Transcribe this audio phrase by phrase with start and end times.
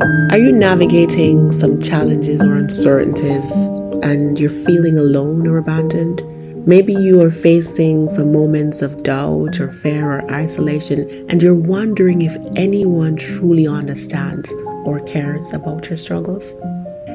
[0.00, 6.20] Are you navigating some challenges or uncertainties and you're feeling alone or abandoned?
[6.66, 12.22] Maybe you are facing some moments of doubt or fear or isolation, and you're wondering
[12.22, 14.50] if anyone truly understands
[14.84, 16.44] or cares about your struggles.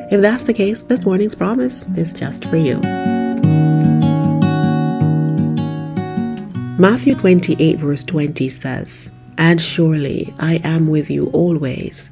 [0.09, 2.79] If that's the case, this morning's promise is just for you.
[6.79, 12.11] Matthew 28, verse 20 says, And surely I am with you always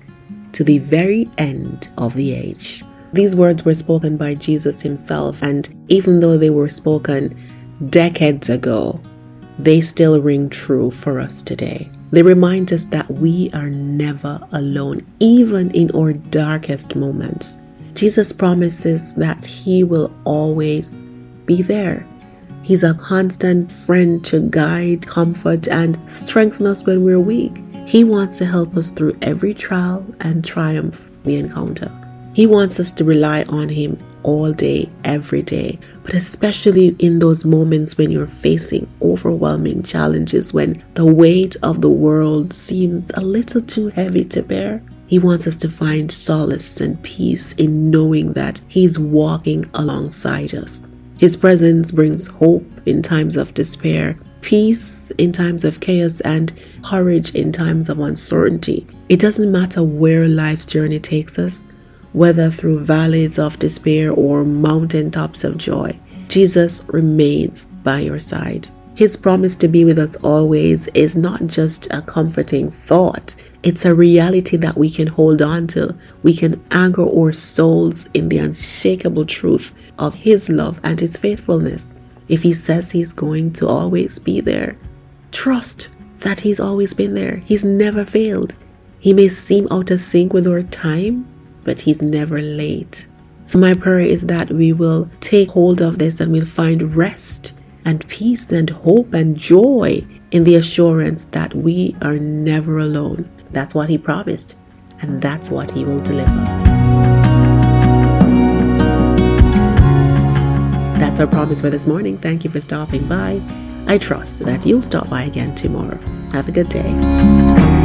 [0.54, 2.84] to the very end of the age.
[3.14, 7.36] These words were spoken by Jesus himself, and even though they were spoken
[7.90, 9.00] decades ago,
[9.60, 11.90] they still ring true for us today.
[12.12, 17.60] They remind us that we are never alone, even in our darkest moments.
[17.94, 20.94] Jesus promises that He will always
[21.46, 22.06] be there.
[22.62, 27.62] He's a constant friend to guide, comfort, and strengthen us when we're weak.
[27.88, 31.90] He wants to help us through every trial and triumph we encounter.
[32.34, 37.46] He wants us to rely on Him all day, every day, but especially in those
[37.46, 43.62] moments when you're facing overwhelming challenges, when the weight of the world seems a little
[43.62, 44.84] too heavy to bear.
[45.08, 50.84] He wants us to find solace and peace in knowing that He's walking alongside us.
[51.20, 57.36] His presence brings hope in times of despair, peace in times of chaos, and courage
[57.36, 58.88] in times of uncertainty.
[59.10, 61.68] It doesn't matter where life's journey takes us,
[62.14, 68.70] whether through valleys of despair or mountaintops of joy, Jesus remains by your side.
[68.96, 73.94] His promise to be with us always is not just a comforting thought, it's a
[73.94, 75.94] reality that we can hold on to.
[76.24, 81.90] We can anchor our souls in the unshakable truth of His love and His faithfulness.
[82.30, 84.78] If He says He's going to always be there,
[85.32, 85.90] trust
[86.20, 87.38] that He's always been there.
[87.38, 88.56] He's never failed.
[89.00, 91.28] He may seem out of sync with our time,
[91.64, 93.08] but He's never late.
[93.46, 97.54] So, my prayer is that we will take hold of this and we'll find rest
[97.86, 103.30] and peace and hope and joy in the assurance that we are never alone.
[103.52, 104.58] That's what He promised,
[105.00, 106.67] and that's what He will deliver.
[111.18, 112.20] That's our promise for this morning.
[112.20, 113.42] Thank you for stopping by.
[113.88, 115.98] I trust that you'll stop by again tomorrow.
[116.32, 117.77] Have a good day.